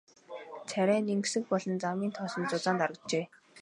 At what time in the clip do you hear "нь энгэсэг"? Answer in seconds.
1.01-1.43